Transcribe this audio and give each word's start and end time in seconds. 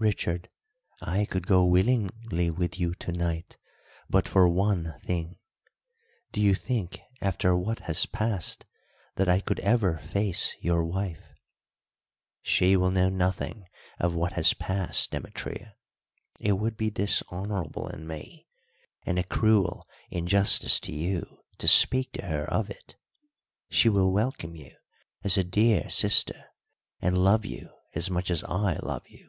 "Richard, 0.00 0.48
I 1.02 1.26
could 1.26 1.46
go 1.46 1.66
willingly 1.66 2.48
with 2.50 2.80
you 2.80 2.94
to 2.94 3.12
night 3.12 3.58
but 4.08 4.26
for 4.26 4.48
one 4.48 4.94
thing. 5.02 5.36
Do 6.32 6.40
you 6.40 6.54
think 6.54 6.98
after 7.20 7.54
what 7.54 7.80
has 7.80 8.06
passed 8.06 8.64
that 9.16 9.28
I 9.28 9.40
could 9.40 9.60
ever 9.60 9.98
face 9.98 10.56
your 10.62 10.86
wife?" 10.86 11.34
"She 12.40 12.78
will 12.78 12.90
know 12.90 13.10
nothing 13.10 13.66
of 13.98 14.14
what 14.14 14.32
has 14.32 14.54
passed, 14.54 15.10
Demetria. 15.10 15.76
It 16.40 16.52
would 16.52 16.78
be 16.78 16.88
dishonourable 16.88 17.86
in 17.88 18.06
me 18.06 18.46
and 19.04 19.18
a 19.18 19.22
cruel 19.22 19.86
injustice 20.08 20.80
to 20.80 20.92
you 20.94 21.42
to 21.58 21.68
speak 21.68 22.12
to 22.14 22.24
her 22.24 22.44
of 22.44 22.70
it. 22.70 22.96
She 23.68 23.90
will 23.90 24.14
welcome 24.14 24.56
you 24.56 24.74
as 25.22 25.36
a 25.36 25.44
dear 25.44 25.90
sister 25.90 26.46
and 27.02 27.18
love 27.18 27.44
you 27.44 27.68
as 27.94 28.08
much 28.08 28.30
as 28.30 28.42
I 28.44 28.78
love 28.78 29.06
you. 29.06 29.26